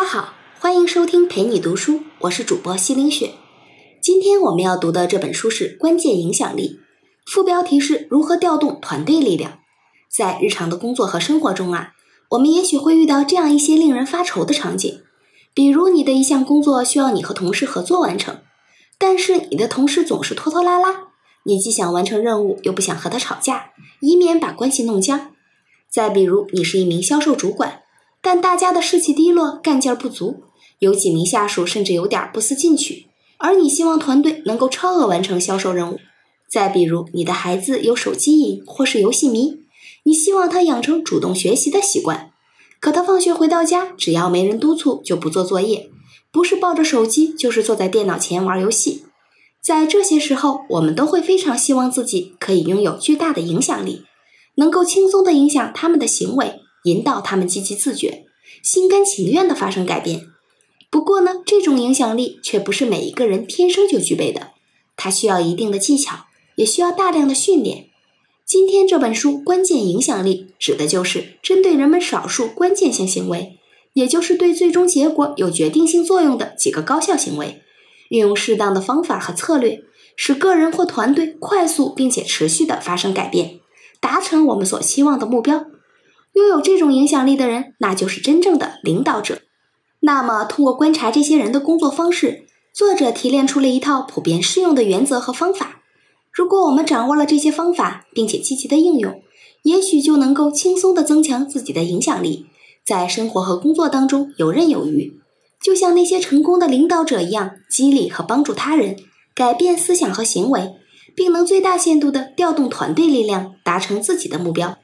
[0.00, 3.34] 大家好，欢迎收听陪你读书，我是主播西林雪。
[4.00, 6.80] 今天我们要读的这本书是《关键影响力》，
[7.30, 9.58] 副标题是如何调动团队力量。
[10.10, 11.92] 在日常的工作和生活中啊，
[12.30, 15.02] 我们也许会遇到这样一些令人发愁的场景，
[15.52, 18.40] 比如你的一项工作需要你和同事合作完成，
[18.96, 21.08] 但是你的同事总是拖拖拉拉，
[21.44, 25.32] 你既想完成任务，又不想和他吵架，以免把关系弄僵。
[25.90, 27.82] 再比如，你是一名销售主管。
[28.22, 30.42] 但大家的士气低落，干劲儿不足，
[30.78, 33.06] 有几名下属甚至有点不思进取。
[33.38, 35.98] 而你希望团队能够超额完成销售任务。
[36.50, 39.60] 再比如，你的孩子有手机瘾或是游戏迷，
[40.02, 42.32] 你希望他养成主动学习的习惯。
[42.80, 45.90] 可他放学回到家，只要没人督促，就不做作业，
[46.32, 49.04] 不是抱着手机，就是坐在电脑前玩游戏。
[49.62, 54.04] 在这些时候，我们都会非常希望自己可以拥有巨大的影响力，
[54.56, 56.60] 能够轻松地影响他们的行为。
[56.84, 58.26] 引导他们积极自觉、
[58.62, 60.26] 心甘情愿地发生改变。
[60.90, 64.52] 不过呢，这种影响力却不是每一个人天生就具备的，
[64.96, 67.86] 它需要一定的技巧，也需要大量的训练。
[68.44, 73.58] 今天这本书《关键影响力》指的就是针对人们少数关键性行为，
[73.92, 77.62] 也就是对最终结果有决定性作用的几个高效行为，
[78.08, 79.84] 运用适当的方法和策略，
[80.16, 83.60] 使个人或团队快速并且持续地发生改变，
[84.00, 85.66] 达成我们所期望的目标。
[86.40, 89.42] 拥有这种影响力的人，那就是真正的领导者。
[90.00, 95.82] 那么，通过观察这些人的工作方式，作者提炼出了一套普遍适用的原则和方法。
[96.32, 99.20] 如果我们掌握了这些方法，并且积极的应用，
[99.64, 102.46] 也许就能够轻松的增强自己的影响力，
[102.86, 105.20] 在生活和工作当中游刃有余，
[105.62, 108.96] 就像那些成功的领导者一样，激励和帮助他人，
[109.34, 110.70] 改变思想和行为，
[111.14, 114.78] 并能最大限度的调动团队力量，达成自己的目标。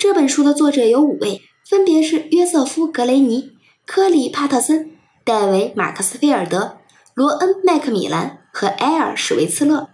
[0.00, 3.50] 这本书的作者有五位，分别是约瑟夫·格雷尼、
[3.84, 4.92] 科里·帕特森、
[5.26, 6.78] 戴维·马克斯菲尔德、
[7.12, 9.90] 罗恩·麦克米兰和埃尔·史维茨勒。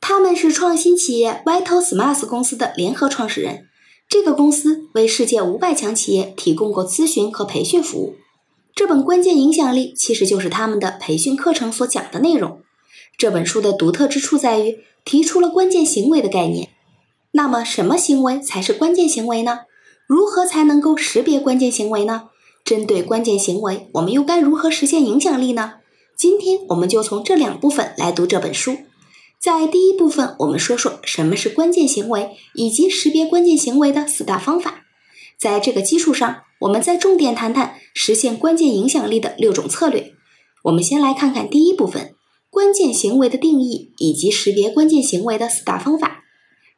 [0.00, 3.66] 他们是创新企业 Vital Smarts 公司的联合创始人。
[4.08, 8.14] 这个公司为世界五百强企业提供过咨询和培训服务。
[8.76, 12.60] 这本关键影响力其实就是他们的培训课程所讲的内容。
[13.16, 16.70] 这本书的独特之处在于提出了关键行为的概念。
[17.38, 19.60] 那么，什么行为才是关键行为呢？
[20.08, 22.30] 如何才能够识别关键行为呢？
[22.64, 25.74] 针对关键行为，我们又该如何实现影响力呢？
[26.16, 28.78] 今天我们就从这两部分来读这本书。
[29.40, 34.80] 在第一部分，我们说说什么是关键行为，以及识别关键行为的四大方法。
[35.38, 40.12] 在这个基础上，我们再重点谈谈实现关键影响力的六种策略。
[40.64, 42.16] 我们先来看看第一部分：
[42.50, 46.24] 关键行为的定义以及识别关键行为的四大方法。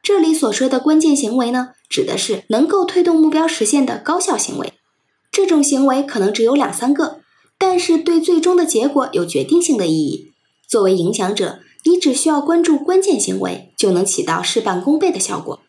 [0.03, 4.73] 这里所说的关键行为呢，指的是能够推动目标实现的高效行为。
[5.31, 7.21] 这种行为可能只有两三个，
[7.59, 10.33] 但是对最终的结果有决定性的意义。
[10.67, 15.61] 作为影响者，你只需要关注关键行为，就能起到事半功倍的效果。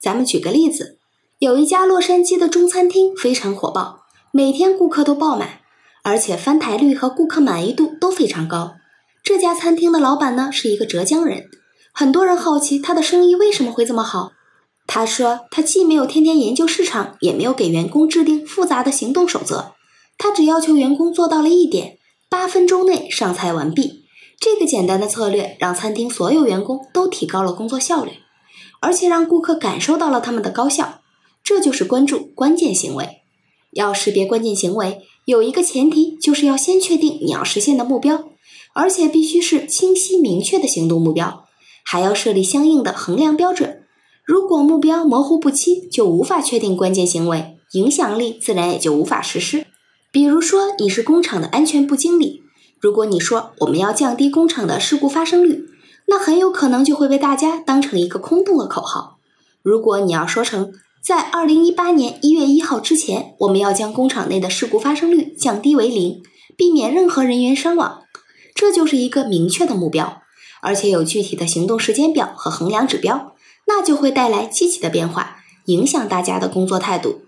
[0.00, 0.98] 咱们举个例子，
[1.38, 4.00] 有一家洛杉矶的中餐厅非常火爆，
[4.32, 5.60] 每天顾客都爆满，
[6.02, 8.74] 而且翻台率和顾客满意度都非常高。
[9.22, 11.48] 这家餐厅的老板呢，是一个浙江人。
[11.96, 14.32] 很多人好奇他的生意为什么会这么好。
[14.84, 19.74] 他说，他既没有天天研究市场，也没有给员工制定复杂的行动守则，
[20.18, 24.06] 他只要求员工做到了一点：八分钟内上菜完毕。
[24.40, 28.10] 这个简单的策略让餐厅所有员工都提高了工作效率，
[28.80, 30.98] 而且让顾客感受到了他们的高效。
[31.44, 33.20] 这就是关注关键行为。
[33.70, 38.24] 要识别关键行为，有一个前提，就是要先确定你要实现的目标，
[38.74, 41.43] 而且必须是清晰明确的行动目标。
[41.84, 43.82] 还要设立相应的衡量标准。
[44.24, 49.66] 如果目标模糊不清，就无法确定关键行为，影响力自然也就无法实施。
[50.10, 52.42] 比如说，你是工厂的安全部经理，
[52.80, 55.66] 如果你说我们要降低工厂的事故发生率，
[56.06, 59.18] 那很有可能就会被大家当成一个空洞的口号。
[59.62, 60.72] 如果你要说成
[61.02, 66.22] 在二零一八年一月一号之前，我们要将工厂内的事故发生率降低为零，
[66.56, 68.04] 避免任何人员伤亡，
[68.54, 70.22] 这就是一个明确的目标。
[70.64, 73.34] 而且有具体的行动时间表和衡量指标，
[73.66, 77.26] 那就会带来积极的变化，影响大家的工作态度。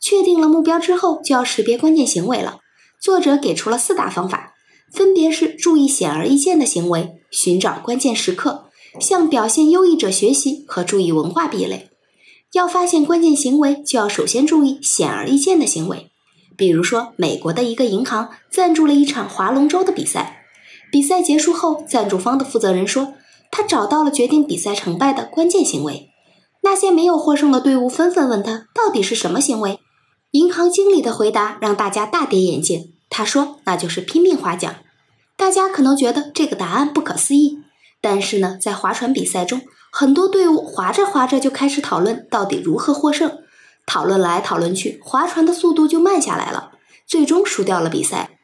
[0.00, 2.60] 确定了目标之后，就要识别关键行为了。
[3.02, 4.54] 作者给出了四大方法，
[4.92, 11.90] 分别是注意显而易见的行为、寻找关键时刻、向表现优异者学习和注意文化壁垒。
[12.52, 16.12] 要发现关键行为，就要首先注意显而易见的行为。
[16.56, 20.45] 比如说，美国的一个银行赞助了一场划龙舟的比赛。
[20.90, 23.14] 比赛结束后，赞助方的负责人说，
[23.50, 26.10] 他找到了决定比赛成败的关键行为。
[26.62, 29.80] 那些没有获胜的队伍纷纷问他，到底是什么行为？
[30.32, 32.94] 银行经理的回答让大家大跌眼镜。
[33.08, 34.80] 他说那就是拼命划桨。
[35.36, 37.58] 大家可能觉得这个答案不可思议，
[38.00, 39.60] 但是呢，在划船比赛中，
[39.92, 43.38] 很多队伍划着划着就开始讨论到底如何获胜，
[43.86, 46.72] 讨论来讨论去，划船的速度就慢下来了，
[47.06, 48.35] 最终输掉了比赛。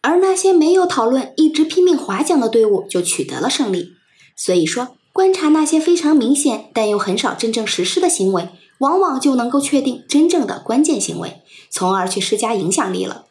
[0.00, 3.92] 而那些没有讨论、一直拼命划桨的队伍就取得了胜利。
[4.36, 8.48] 所以说，观察那些非常明显但又很少真正实施的行为，
[8.78, 13.26] 往往就能够确定真正的关键行为，从而去施加影响力了。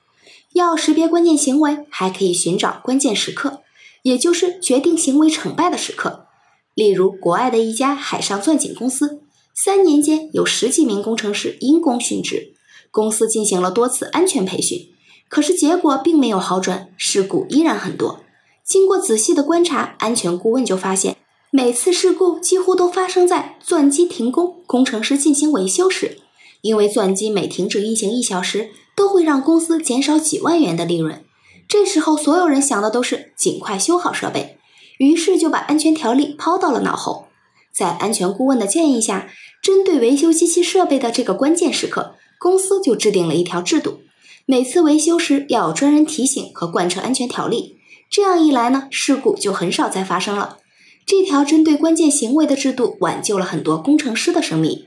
[0.54, 3.62] 要识别关键行为，还可以寻找关键时刻，
[4.02, 6.26] 也就是决定行为成败的时刻。
[6.74, 9.22] 例如，国外的一家海上钻井公司，
[9.56, 12.54] 三年间有十几名工程师因公殉职，
[12.92, 14.90] 公司进行了多次安全培训。
[15.30, 18.22] 可是结果并没有好转，事故依然很多。
[18.64, 21.18] 经过仔细的观察，安全顾问就发现，
[21.52, 26.20] 每次事故几乎都发生在钻机停工、工程师进行维修时。
[26.62, 31.24] 因为钻机每停止运行一小时，都会让公司减少几万元的利润。
[31.68, 34.58] 这时候，所有人想的都是尽快修好设备，
[34.98, 37.28] 于是就把安全条例抛到了脑后。
[37.74, 39.30] 在安全顾问的建议下，
[39.62, 44.00] 针对维修机器设备的这个关键时刻，公司就制定了一条制度。
[44.50, 47.76] 每次维修时要有专人提醒和贯彻安全条例，
[48.10, 50.60] 这样一来呢，事故就很少再发生了。
[51.06, 54.86] 这条针对关键行为的制度挽救了很多工程师的生命。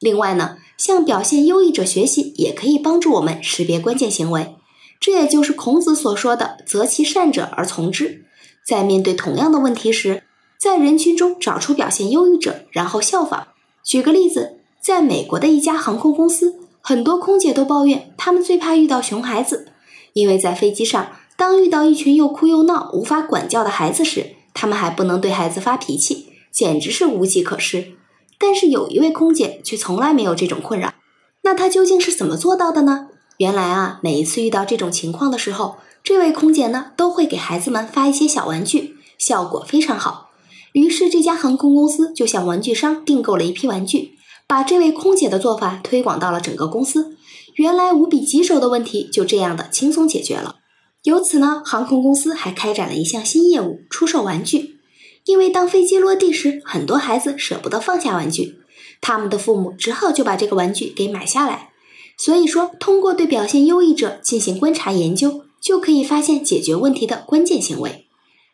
[0.00, 4.56] 另外呢，向表现优异者学习也可以帮助我们识别关键行为，
[4.98, 8.24] 这也就是孔子所说的“择其善者而从之”。
[8.66, 10.24] 在面对同样的问题时，
[10.58, 13.46] 在人群中找出表现优异者，然后效仿。
[13.84, 16.58] 举个例子，在美国的一家航空公司。
[16.88, 19.72] 很多空姐都抱怨，她们最怕遇到熊孩子，
[20.12, 27.94] 因为在飞机上，当遇到一群又哭又闹、无法管教的孩子时，她们还不能对孩子发脾气，简直是无计可施。
[28.38, 30.94] 但是有一位空姐却从来没有这种困扰，
[31.42, 33.08] 那她究竟是怎么做到的呢？
[33.38, 40.30] 原来啊，每一次遇到这种情况的时候，这位空姐呢都会给孩子们发一些小玩具，效果非常好。
[40.70, 44.15] 于是这家航空公司就向玩具商订购了一批玩具。
[44.48, 47.16] 把这位空姐的做法推广到了整个公司，
[47.54, 50.56] 原来无比棘手的问题就这样的轻松解决了。
[51.02, 54.76] 由此呢，航空公司还开展了一项新业务——出售玩具。
[55.24, 58.60] 因为当飞机落地时，很多孩子舍不得放下玩具，
[59.00, 61.70] 他们的父母只好就把这个玩具给买下来。
[62.16, 68.06] 所以说，通过对表现优异者进行观察研究，就可以发现解决问题的关键行为。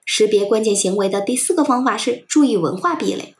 [0.06, 3.35] 识别关键行为的第四个方法是注意文化壁垒。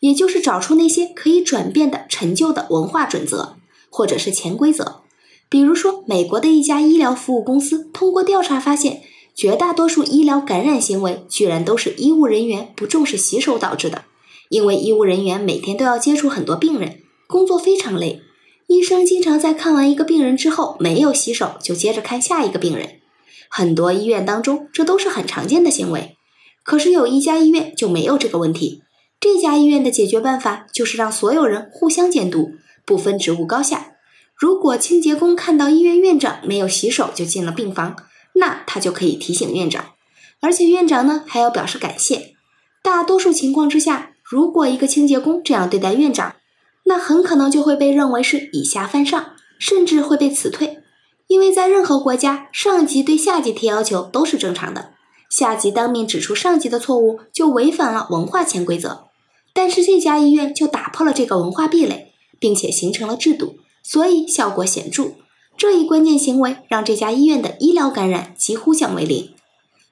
[0.00, 3.56] 也就是找出那些可以转变的陈旧的文化准则，
[3.90, 5.02] 或者是潜规则。
[5.48, 9.02] 比如说，美国的一家医疗服务公司通过调查发现，
[9.34, 14.04] 绝大多数医疗感染行为居然都是医务人员不重视洗手导致的。
[14.48, 18.20] 因为医务人员每天都要接触很多病人，工作非常累，
[18.66, 23.00] 医生经常在看完一个病人之后没有洗手就接着看下一个病人。
[23.48, 26.16] 很多医院当中，这都是很常见的行为。
[26.64, 28.82] 可是有一家医院就没有这个问题。
[29.18, 32.52] 这家医院的解决办法就是让所有人互相监督，
[32.84, 33.92] 不分职务高下。
[34.34, 37.96] 如果清洁工看到医院院长没有洗手就进了病房，
[38.34, 39.92] 那他就可以提醒院长，
[40.40, 42.34] 而且院长呢还要表示感谢。
[42.82, 46.36] 大多数情况之下，如果一个清洁工这样对待院长，
[46.84, 50.78] 那很可能就会被认为是以下犯上，甚至会被辞退。
[51.26, 54.90] 因为在任何国家，上级对下级提要求都是正常的，
[55.30, 59.04] 下级当面指出上级的错误就违反了文化潜规则。
[59.52, 65.12] 但是这家医院就打破了这个文化壁垒，并且形成了制度，所以效果显著。
[65.56, 69.32] 这一关键行为让这家医院的医疗感染几乎降为零。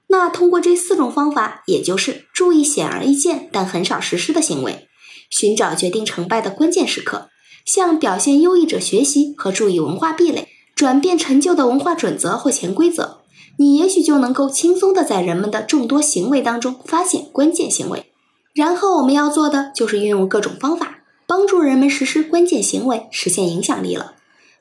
[0.08, 4.86] 那通过这四种方法，也就是注意显而易见但很少实施的行为，
[5.30, 7.30] 寻找决定成败的关键时刻，
[7.64, 13.22] 向表现优异者学习和注意文化壁垒，转变陈旧的文化准则或潜规则，
[13.58, 18.06] 你也许就能够轻松地在人们的众多行为当中发现关键行为。
[18.54, 24.14] 然后我们要做的就是运用各种方法，帮助人们实施关键行为，实现影响力了。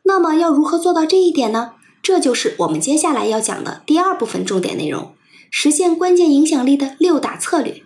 [0.04, 1.74] 那么要如何做到这一点呢？
[2.02, 5.14] 这就是我们接下来要讲的第二部分重点内容：
[5.50, 7.84] 实现关键影响力的六大策略。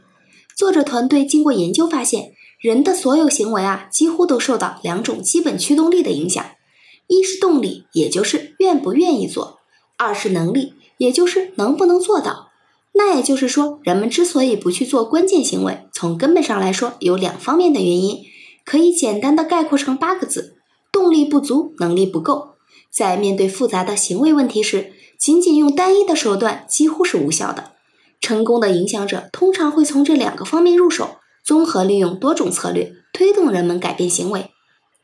[0.58, 6.44] 作者团队经过研究发现，人的所有行为啊，几乎都受到两种基本驱动力的影响：
[7.08, 9.60] 一是动力，也就是愿不愿意做；
[9.98, 12.48] 二是能力，也就是能不能做到。
[12.94, 18.24] 那也就是说，人们之所以不去做关键行为，从根本上来说有两方面的原因，
[18.66, 20.56] 可以简单的概括成八个字：
[20.92, 22.56] 动力不足，能力不够。
[22.90, 27.74] 在面对复杂的行为问题时，仅仅用单一的手段几乎是无效的。
[28.20, 34.50] 成功的影响者通常会从这两个方面入手，综合利用多种策略，推动人们改变行为。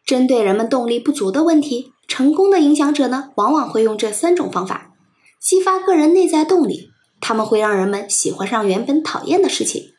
[0.04, 4.93] 针对人们动力不足的问题，成功的影响者呢，往往会用这三种方法。
[5.44, 9.90] 激发个人内在动力，他们会让人们喜欢上原本讨厌的事情，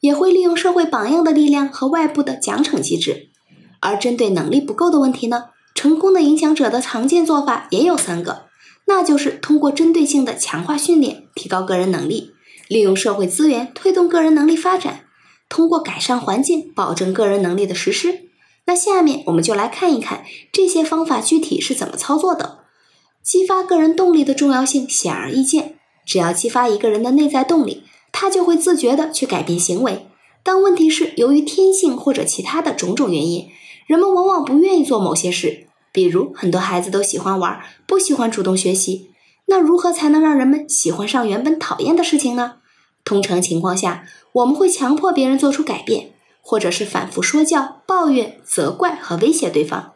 [0.00, 3.30] 也会利用社会榜样的力量和外部的奖惩机制。
[3.80, 8.42] 而针对能力不够的问题呢，成功的影响者的常见做法也有三个，
[8.88, 12.34] 那就是通过针对性的强化训练，提高个人能力；
[12.68, 15.06] 利用社会资源推动个人能力发展；
[15.48, 18.28] 通过改善环境保证个人能力的实施。
[18.66, 22.58] 那下面我们就来看一看这些方法具体是怎么操作的。
[23.22, 25.76] 激发个人动力的重要性显而易见。
[26.06, 30.06] 只要激发一个人的内在动力，他就会自觉地去改变行为。
[30.42, 33.48] 但问题是，由于天性或者其他的种种原因，
[33.86, 35.66] 人们往往不愿意做某些事。
[35.92, 39.10] 比如，很多孩子都喜欢玩，不喜欢主动学习。
[39.46, 42.54] 那如何才能让人们喜欢上原本讨厌的事情呢？
[43.04, 49.92] 通常情况下，我们会强迫别人做出改变，或者是反复说教、抱怨、责怪和威胁对方。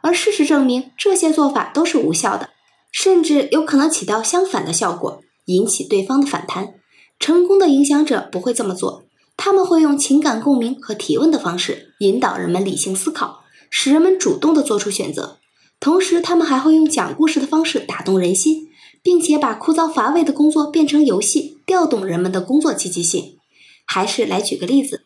[0.00, 2.50] 而事实证明，这些做法都是无效的。
[2.90, 6.74] 甚至有可能起到相反的效果，引起对方的反弹。
[7.18, 9.04] 成功的影响者不会这么做，
[9.36, 13.40] 他们会用情感共鸣和提问的方式引导人们理性思考，
[13.70, 15.38] 使人们主动的做出选择。
[15.80, 18.68] 同时，他们还会用讲故事的方式打动人心，
[19.02, 23.38] 并且把枯燥乏味的工作变成游戏，调动人们的工作积极性。
[23.84, 25.04] 还是来举个例子，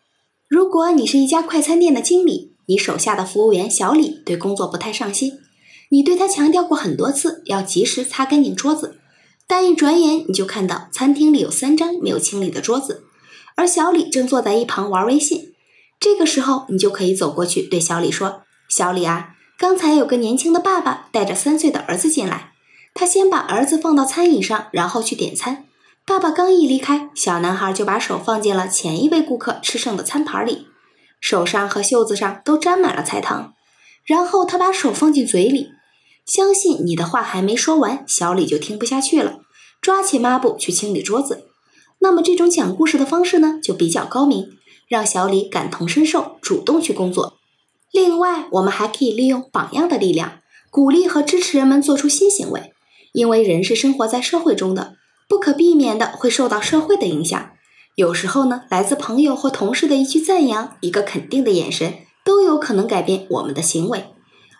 [0.48, 5.38] 如果你是一家快餐店的经理，你手下的服务员小李对工作不太上心。
[5.92, 8.98] 你对他强调过很多次要及时擦干净桌子，
[9.46, 13.04] 但一转眼你就看到餐厅里有三张没有清理的桌子，
[13.56, 15.52] 而小李正坐在一旁玩微信。
[16.00, 22.54] 这个时候，你就可以走过去对小李说：“小李啊，刚才有个年轻的爸爸带着三岁的儿子进来，
[22.94, 25.66] 他先把儿子放到餐椅上，然后去点餐。
[26.06, 30.68] 爸爸刚一离开，小男孩就把手放进了前一位顾客吃剩的餐盘里，
[31.20, 33.52] 手上和袖子上都沾满了菜汤，
[34.06, 35.72] 然后他把手放进嘴里。”
[36.26, 39.40] 相信你的话还没说完，小李就听不下去了，
[39.80, 41.46] 抓起抹布去清理桌子。
[41.98, 44.46] 那么这种讲故事的方式呢，就比较高明，
[44.88, 47.38] 让小李感同身受，主动去工作。
[47.90, 52.72] 另外，我们还可以利用榜样的力量，鼓励和支持人们做出新行为。
[53.12, 54.94] 因为人是生活在社会中的，
[55.28, 57.50] 不可避免的会受到社会的影响。
[57.94, 64.06] 有时候呢，来自朋友或同事的一句赞扬，一个肯定的眼神，都有可能改变我们的行为。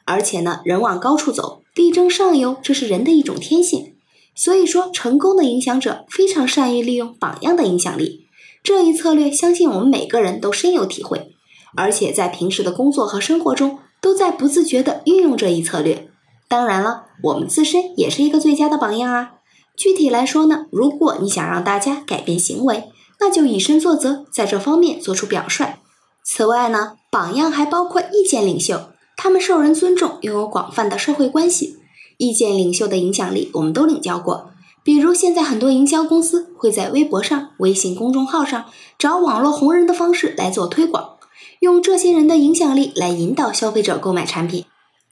[0.04, 3.94] 而且呢，人往高处走，力争上游，这是人的一种天性。
[4.35, 8.26] 所以说，成功的影响者非常善于利用榜样的影响力。
[8.62, 11.32] 这一策略，相信我们每个人都深有体会，
[11.76, 16.09] 而且在平时的工作和生活中，都在不自觉地运用这一策略。
[16.49, 19.32] 当然了，我们自身也是一个最佳的榜样啊。
[19.76, 22.85] 具体来说呢，如果你想让大家改变行为，
[23.21, 25.78] 那就以身作则，在这方面做出表率。
[26.25, 28.91] 此外呢，榜样还包括意见领袖。
[29.25, 31.76] 他们受人尊重，拥有广泛的社会关系，
[32.17, 34.50] 意见领袖的影响力我们都领教过。
[34.83, 38.64] 比如，现在很多营销公司会在微博上、微信公众号上
[38.99, 41.19] 找网络红人的方式来做推广，
[41.61, 44.64] 用这些人的影响力来引导消费者购买产品。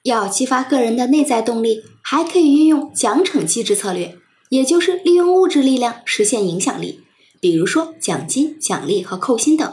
[0.03, 4.17] 要激发个人的内在动力，还可以运用奖惩机制策略，
[4.49, 6.99] 也就是利用物质力量实现影响力，
[7.41, 9.73] 比如说奖金、奖励和扣薪等。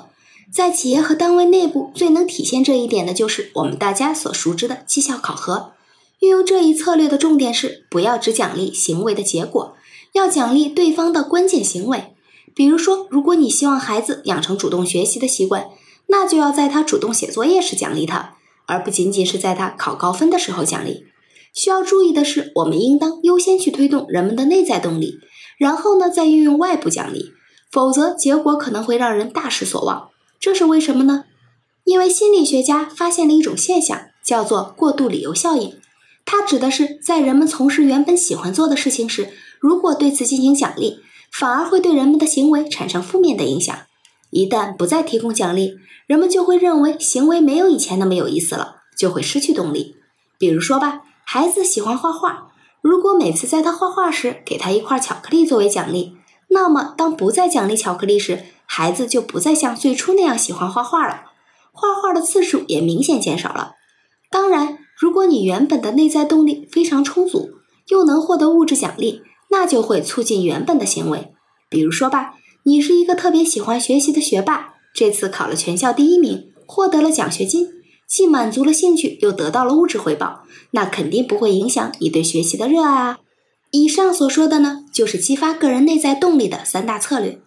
[0.51, 5.73] 在企业和单位内部，最能体现这一点的就是我们大家所熟知的绩效考核。
[6.19, 9.75] 运用这一策略的重点是，不要只奖励行为的结果，
[10.13, 12.15] 要奖励对方的关键行为。
[12.55, 15.67] 比如说，如果你希望孩子养成主动学习的习惯，
[16.07, 18.35] 那就要在他主动写作业时奖励他，
[18.65, 21.05] 而不仅仅是在他考高分的时候奖励。
[21.53, 25.19] 需要注意的是，我们应当优先去推动人们的内在动力，
[25.57, 27.33] 然后呢，再运用外部奖励，
[27.69, 30.09] 否则结果可能会让人大失所望。
[30.39, 31.25] 这是为什么呢？
[31.83, 35.79] 因为心理学家发现了一种现象，叫做过度理由效应。
[36.25, 39.29] 它指的是在人们从事原本喜欢做的事情时，
[39.59, 40.99] 如果对此进行奖励，
[41.31, 43.73] 反而会对人们的行为产生负面的影响。
[44.29, 45.75] 一旦不再提供奖励，
[46.05, 49.95] 人们就会认为行为没有以前那么有意思了，就会失去动力。
[50.37, 52.49] 比如说吧，孩子喜欢画画，
[52.81, 56.17] 如果每次在他画画时给他一块巧克力作为奖励，
[56.49, 61.31] 那么当不再奖励巧克力时，孩子就不再像最初那样喜欢画画了，
[61.71, 63.73] 画画的次数也明显减少了。
[64.29, 67.51] 当然，如果你原本的内在动力非常充足，
[67.87, 71.33] 又能获得物质奖励，那就会促进原本的行为。
[71.69, 77.69] 比如说吧，你是一个特别喜欢学习的学霸，这次考了全校第一名，获得了奖学金，
[78.07, 83.19] 既满足了兴趣，又得到了物质回报，那肯定不会影响你对学习的热爱啊。
[83.71, 87.41] 以上所说的呢，就是激发个人内在动力的三大策略。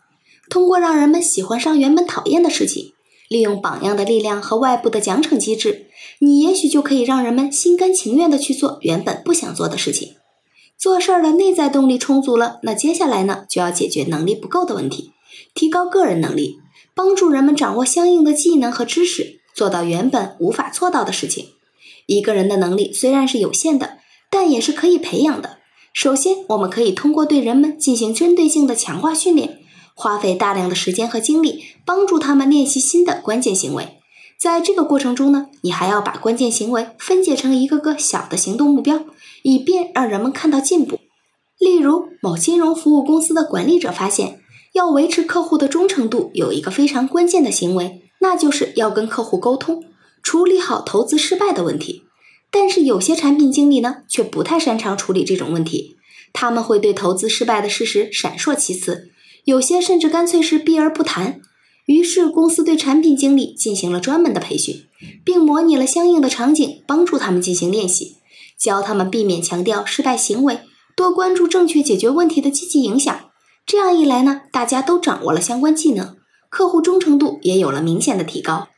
[0.51, 2.93] 通过让人们喜欢上原本讨厌的事情，
[3.29, 5.87] 利用榜样的力量和外部的奖惩机制，
[6.19, 10.17] 你也许就可以让人们心甘情愿地去做原本不想做的事情。
[10.77, 15.13] 做事儿的内在动力充足了，那接下来呢，就要解决能力不够的问题，
[15.55, 16.59] 提高个人能力，
[16.95, 21.47] 帮助人们掌握相应的技能和知识，做到原本无法做到的事情。
[22.07, 25.59] 一个人的能力虽然是有限的，但也是可以培养的。
[25.93, 29.60] 首先，我们可以通过对人们进行针对性的强化训练，
[30.01, 33.99] 花费大量的时间和精力，帮助他们练习新的关键行为。
[34.41, 39.05] 在这个过程中呢，你还要把关键行为分解成一个个小的行动目标。
[39.43, 40.99] 以便让人们看到进步。
[41.59, 44.41] 例如，某金融服务公司的管理者发现，
[44.75, 49.83] 要维持客户的忠诚度，有一个非常关键的行为，那就是要跟客户沟通，
[50.23, 52.03] 处理好投资失败的问题。
[52.51, 55.97] 但是，有些产品经理呢，却不太擅长处理这种问题。
[56.35, 59.11] 他们会对投资失败的事实闪烁其词，
[59.45, 61.41] 有些甚至干脆是避而不谈。
[61.87, 64.87] 于是，公司对产品经理进行了专门的培训，
[65.25, 68.17] 并模拟了相应的场景，帮助他们进行练习。
[68.59, 70.61] 教他们避免强调失败行为，
[70.95, 73.21] 多关注正确解决问题的积极影响。
[73.67, 76.17] 这样一来呢，大家都掌握了相关技能，
[76.49, 78.69] 客户忠诚度也有了明显的提高。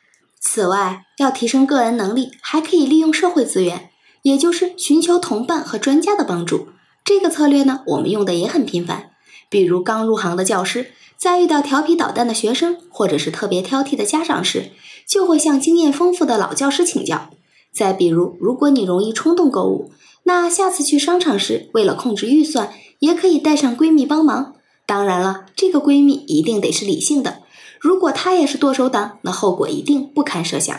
[0.40, 3.90] 此外，要提升个人能力，还可以利用社会资源，
[4.23, 6.69] 也就是寻求同伴和专家的帮助。
[7.04, 9.12] 这个策略呢，我们用的也很频繁。
[9.52, 14.71] 比如刚入行的教师，在遇到调皮捣蛋的学生，或者是特别挑剔的家长时，
[15.06, 17.28] 就会向经验丰富的老教师请教。
[17.71, 19.90] 再比如，如果你容易冲动购物，
[20.23, 24.54] 那下次去商场时，为了控制预算，也可以带上闺蜜帮忙。
[24.87, 27.42] 当然了，这个闺蜜一定得是理性的。
[27.78, 30.75] 如果她也是剁手党，那后果一定不堪设想。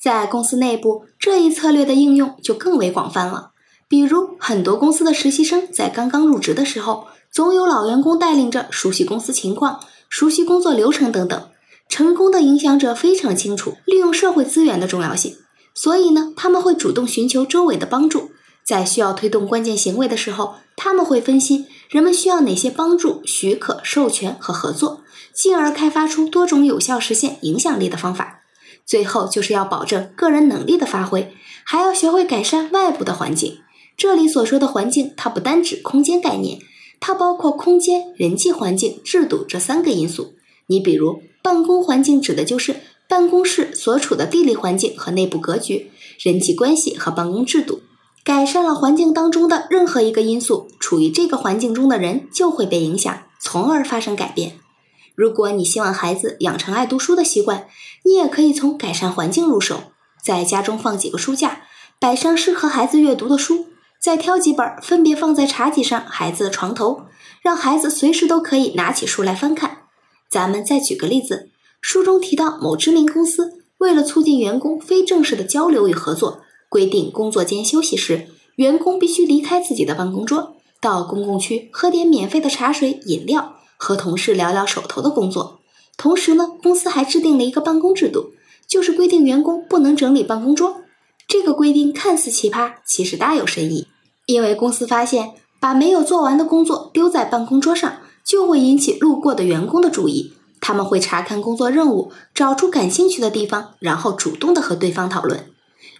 [0.00, 3.50] 在公司内部，这一策略的应用就更为广泛了。
[3.86, 11.50] 比如，很多公司的实习生在刚刚入职的时候，总有老员工带领着，熟悉公司情况，熟悉工作流程等等。
[11.86, 15.36] 成功的影响者非常清楚利用社会资源的重要性。
[15.74, 18.30] 所以呢，他们会主动寻求周围的帮助，
[18.64, 25.02] 在需要推动关键行为的时候，他们会分析人们需要哪些帮助、许可、授权和合作，
[25.34, 28.40] 进而开发出多种有效实现影响力的方法。
[28.86, 33.58] 最后就是要保证个人能力的发挥，还要学会改善外部的环境。
[33.94, 36.60] 这里所说的环境，它不单指空间概念，
[37.00, 40.34] 它包括空间、人际环境、制度这三个因素。
[40.66, 42.76] 你比如，办公环境指的就是。
[43.08, 47.82] 办公室所处的地理环境和内部格局、人际关系和办公制度，
[48.24, 54.58] 改善了环境当中的任何一个因素，处于这个环境中的人就会被影响，从而发生改变。
[55.14, 57.68] 如果你希望孩子养成爱读书的习惯，
[58.04, 59.84] 你也可以从改善环境入手，
[60.20, 61.60] 在家中放几个书架，
[62.00, 63.66] 摆上适合孩子阅读的书，
[64.00, 67.02] 再挑几本分别放在茶几上、孩子的床头，
[67.42, 69.78] 让孩子随时都可以拿起书来翻看。
[70.30, 71.50] 咱们再举个例子。
[71.80, 85.60] 书中提到，某知名公司为了促进员工非正式的交流与合作，规定工作间休息时，员工必须离开自己的办公桌，到公共区喝点免费的茶水、饮料，和同事聊聊手头的工作。
[85.96, 88.32] 同时呢，公司还制定了一个办公制度，
[88.66, 90.82] 就是规定员工不能整理办公桌。
[91.28, 93.88] 这个规定看似奇葩，其实大有深意。
[94.26, 100.34] 因为公司发现，把没有做完的工作丢在办公桌上，就会引起路过的员工的注意。
[100.60, 105.46] 他们会查看工作任务，找出感兴趣的地方，然后主动的和对方讨论。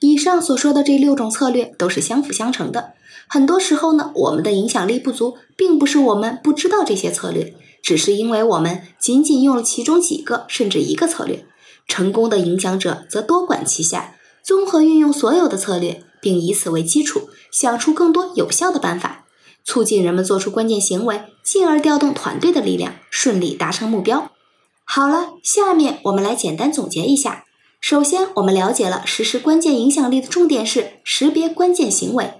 [0.01, 2.95] 以上所说的这六种策略都是相辅相成的。
[3.29, 11.47] 很多时候呢，我们的影响力不足，并不是我们不知道这些策略，只是因为我们仅仅用了其中几个甚至一个策略。
[11.87, 14.16] 成功的影响者则多管齐下，
[14.47, 19.27] 综合运用所有的策略，并以此为基础，想出更多有效的办法，
[19.65, 24.31] 促进人们做出关键行为，进而调动团队的力量，顺利达成目标。
[24.85, 27.45] 好了，下面我们来简单总结一下。
[27.81, 32.35] 首先，我们了解了实施关键影响力的重点是识别关键行为。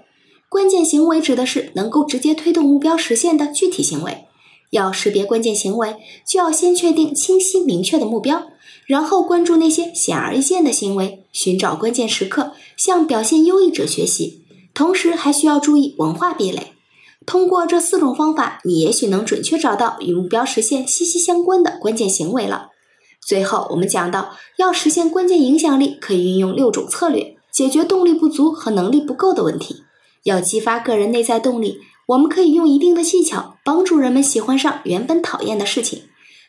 [0.47, 4.23] 关键行为指的是能够直接推动目标实现的具体行为。
[4.69, 8.47] 要识别关键行为，就要先确定清晰明确的目标，
[8.87, 14.45] 然后关注那些显而易见的行为，寻找关键时刻，向表现优异者学习。
[14.73, 16.73] 同时，还需要注意文化壁垒。
[17.25, 22.69] 通过这四种方法，你也许能准确找到与目标实现息息相关的关键行为了。
[23.19, 29.83] 最后，我们讲到，要实现关键影响力，可以运用六种策略，解决动力不足和能力不够的问题。
[30.23, 36.03] 要激发个人内在动力，我们可以用一定的技巧，帮助人们喜欢上原本讨厌的事情，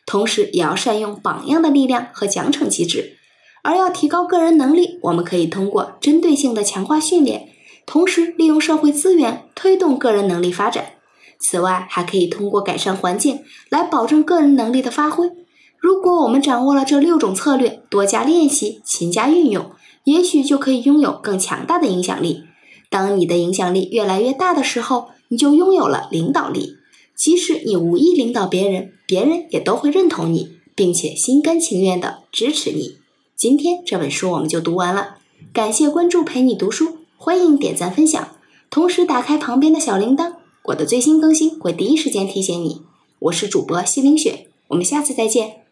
[0.09, 3.17] 同时也要善用榜样的力量和奖惩机制。
[3.61, 7.49] 而要提高个人能力，我们可以通过针对性的强化训练。
[7.85, 10.93] 同时，利用社会资源推动个人能力发展。
[11.37, 15.29] 此外，还可以通过改善环境来保证个人能力的发挥。
[15.77, 19.69] 如果我们掌握了这六种策略，多加练习，勤加运用，
[20.05, 22.45] 也许就可以拥有更强大的影响力。
[22.89, 26.78] 当你的影响力越来越大的时候，你就拥有了领导力。
[27.19, 32.95] 即使你无意领导别人，别人也都会认同你，并且心甘情愿的支持你。
[33.35, 35.17] 今天这本书我们就读完了，
[35.51, 38.37] 感谢关注陪你读书，欢迎点赞分享，
[38.69, 40.35] 同时打开旁边的小铃铛，
[40.67, 42.83] 我的最新更新会第一时间提醒你。
[43.19, 45.63] 我是主播西林雪，我们下次再见。